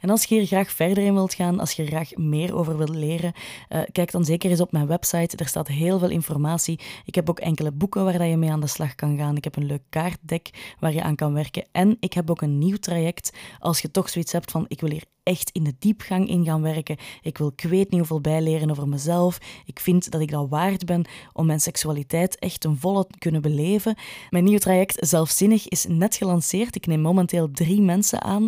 En 0.00 0.10
als 0.10 0.24
je 0.24 0.34
hier 0.34 0.46
graag 0.46 0.70
verder 0.70 1.04
in 1.04 1.14
wilt 1.14 1.34
gaan, 1.34 1.60
als 1.60 1.72
je 1.72 1.82
er 1.82 1.88
graag 1.88 2.14
meer 2.14 2.54
over 2.54 2.76
wilt 2.76 2.94
leren, 2.94 3.32
uh, 3.68 3.82
kijk 3.92 4.10
dan 4.10 4.24
zeker 4.24 4.50
eens 4.50 4.60
op 4.60 4.72
mijn 4.72 4.86
website. 4.86 5.36
Er 5.36 5.48
staat 5.48 5.68
heel 5.68 5.98
veel 5.98 6.10
informatie. 6.10 6.80
Ik 7.04 7.14
heb 7.14 7.30
ook 7.30 7.38
enkele 7.38 7.72
boeken 7.72 8.04
waar 8.04 8.26
je 8.26 8.36
mee 8.36 8.50
aan 8.50 8.60
de 8.60 8.66
slag 8.66 8.94
kan 8.94 9.16
gaan. 9.16 9.36
Ik 9.36 9.44
heb 9.44 9.56
een 9.56 9.66
leuk 9.66 9.82
kaartdek 9.88 10.74
waar 10.80 10.92
je 10.92 11.02
aan 11.02 11.16
kan 11.16 11.32
werken. 11.32 11.66
En 11.72 11.96
ik 12.00 12.12
heb 12.12 12.30
ook 12.30 12.40
een 12.40 12.58
nieuw 12.58 12.76
traject. 12.76 13.32
Als 13.58 13.80
je 13.80 13.90
toch 13.90 14.08
zoiets 14.08 14.32
hebt 14.32 14.50
van 14.50 14.64
ik 14.68 14.80
wil 14.80 14.90
hier 14.90 15.04
echt 15.24 15.50
in 15.50 15.64
de 15.64 15.74
diepgang 15.78 16.28
in 16.28 16.44
gaan 16.44 16.62
werken. 16.62 16.96
Ik 17.22 17.38
wil 17.38 17.52
ik 17.56 17.62
weet 17.62 17.90
niet 17.90 17.98
hoeveel 17.98 18.20
bijleren 18.20 18.70
over 18.70 18.88
mezelf. 18.88 19.38
Ik 19.64 19.80
vind 19.80 20.10
dat 20.10 20.20
ik 20.20 20.30
dat 20.30 20.48
waard 20.48 20.84
ben 20.84 21.04
om 21.32 21.46
mijn 21.46 21.60
seksualiteit 21.60 22.38
echt 22.38 22.60
ten 22.60 22.76
volle 22.76 23.06
te 23.06 23.18
kunnen 23.18 23.42
beleven. 23.42 23.96
Mijn 24.30 24.44
nieuwe 24.44 24.60
traject 24.60 25.06
Zelfzinnig 25.08 25.68
is 25.68 25.86
net 25.88 26.16
gelanceerd. 26.16 26.76
Ik 26.76 26.86
neem 26.86 27.00
momenteel 27.00 27.50
drie 27.50 27.80
mensen 27.80 28.22
aan 28.22 28.46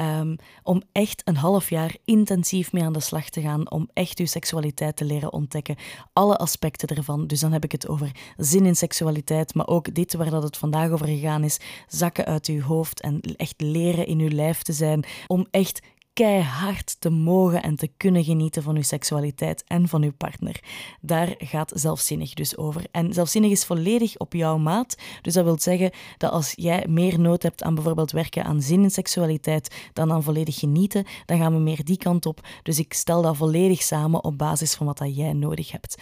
um, 0.00 0.36
om 0.62 0.82
echt 0.92 1.22
een 1.24 1.36
half 1.36 1.70
jaar 1.70 1.96
intensief 2.04 2.72
mee 2.72 2.82
aan 2.82 2.92
de 2.92 3.00
slag 3.00 3.28
te 3.28 3.40
gaan. 3.40 3.70
Om 3.70 3.88
echt 3.92 4.18
uw 4.18 4.26
seksualiteit 4.26 4.96
te 4.96 5.04
leren 5.04 5.32
ontdekken. 5.32 5.76
Alle 6.12 6.36
aspecten 6.36 6.88
ervan. 6.88 7.26
Dus 7.26 7.40
dan 7.40 7.52
heb 7.52 7.64
ik 7.64 7.72
het 7.72 7.88
over 7.88 8.10
zin 8.36 8.66
in 8.66 8.76
seksualiteit, 8.76 9.54
maar 9.54 9.66
ook 9.66 9.94
dit 9.94 10.14
waar 10.14 10.30
dat 10.30 10.42
het 10.42 10.56
vandaag 10.56 10.90
over 10.90 11.06
gegaan 11.06 11.44
is. 11.44 11.60
Zakken 11.88 12.24
uit 12.24 12.46
uw 12.46 12.60
hoofd 12.60 13.00
en 13.00 13.20
echt 13.36 13.60
leren 13.60 14.06
in 14.06 14.20
uw 14.20 14.30
lijf 14.30 14.62
te 14.62 14.72
zijn. 14.72 15.04
Om 15.26 15.46
echt 15.50 15.80
keihard 16.16 16.96
te 17.00 17.10
mogen 17.10 17.62
en 17.62 17.76
te 17.76 17.90
kunnen 17.96 18.24
genieten 18.24 18.62
van 18.62 18.76
uw 18.76 18.82
seksualiteit 18.82 19.64
en 19.66 19.88
van 19.88 20.02
uw 20.02 20.12
partner. 20.12 20.60
Daar 21.00 21.34
gaat 21.38 21.72
zelfzinnig 21.74 22.34
dus 22.34 22.56
over. 22.56 22.84
En 22.90 23.12
zelfzinnig 23.12 23.50
is 23.50 23.64
volledig 23.64 24.16
op 24.18 24.32
jouw 24.32 24.58
maat. 24.58 24.96
Dus 25.22 25.34
dat 25.34 25.44
wil 25.44 25.58
zeggen 25.58 25.90
dat 26.18 26.30
als 26.30 26.52
jij 26.54 26.86
meer 26.88 27.20
nood 27.20 27.42
hebt 27.42 27.62
aan 27.62 27.74
bijvoorbeeld 27.74 28.10
werken 28.10 28.44
aan 28.44 28.62
zin 28.62 28.82
in 28.82 28.90
seksualiteit 28.90 29.90
dan 29.92 30.12
aan 30.12 30.22
volledig 30.22 30.58
genieten, 30.58 31.04
dan 31.26 31.38
gaan 31.38 31.52
we 31.52 31.58
meer 31.58 31.84
die 31.84 31.98
kant 31.98 32.26
op. 32.26 32.40
Dus 32.62 32.78
ik 32.78 32.92
stel 32.92 33.22
dat 33.22 33.36
volledig 33.36 33.82
samen 33.82 34.24
op 34.24 34.38
basis 34.38 34.74
van 34.74 34.86
wat 34.86 34.98
dat 34.98 35.16
jij 35.16 35.32
nodig 35.32 35.72
hebt. 35.72 35.96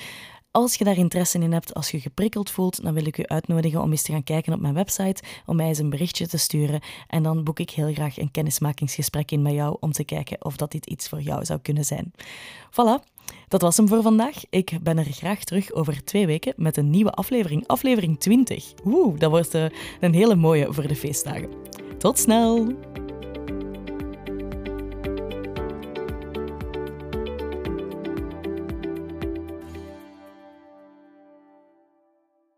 Als 0.57 0.75
je 0.75 0.85
daar 0.85 0.97
interesse 0.97 1.39
in 1.39 1.53
hebt, 1.53 1.75
als 1.75 1.91
je 1.91 2.01
geprikkeld 2.01 2.51
voelt, 2.51 2.83
dan 2.83 2.95
wil 2.95 3.07
ik 3.07 3.19
u 3.19 3.27
uitnodigen 3.27 3.81
om 3.81 3.91
eens 3.91 4.03
te 4.03 4.13
gaan 4.13 4.23
kijken 4.23 4.53
op 4.53 4.61
mijn 4.61 4.75
website, 4.75 5.23
om 5.47 5.57
mij 5.57 5.67
eens 5.67 5.79
een 5.79 5.91
berichtje 5.91 6.29
te 6.29 6.39
sturen. 6.39 6.81
En 7.07 7.23
dan 7.23 7.45
boek 7.45 7.59
ik 7.59 7.71
heel 7.71 7.93
graag 7.93 8.19
een 8.19 8.31
kennismakingsgesprek 8.31 9.31
in 9.31 9.43
met 9.43 9.53
jou 9.53 9.77
om 9.81 9.93
te 9.93 10.05
kijken 10.05 10.45
of 10.45 10.57
dat 10.57 10.71
dit 10.73 10.87
iets 10.87 11.09
voor 11.09 11.21
jou 11.21 11.45
zou 11.45 11.61
kunnen 11.61 11.85
zijn. 11.85 12.13
Voilà, 12.71 13.11
dat 13.49 13.61
was 13.61 13.77
hem 13.77 13.89
voor 13.89 14.03
vandaag. 14.03 14.43
Ik 14.51 14.79
ben 14.83 14.99
er 14.99 15.05
graag 15.05 15.45
terug 15.45 15.73
over 15.73 16.05
twee 16.05 16.27
weken 16.27 16.53
met 16.57 16.77
een 16.77 16.91
nieuwe 16.91 17.13
aflevering, 17.13 17.67
aflevering 17.67 18.21
20. 18.21 18.73
Oeh, 18.85 19.19
dat 19.19 19.31
wordt 19.31 19.55
uh, 19.55 19.65
een 20.01 20.15
hele 20.15 20.35
mooie 20.35 20.73
voor 20.73 20.89
de 20.89 20.97
feestdagen. 20.97 21.49
Tot 21.99 22.19
snel! 22.19 22.77